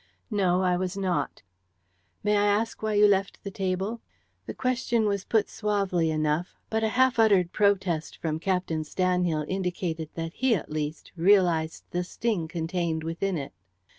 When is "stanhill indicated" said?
8.83-10.09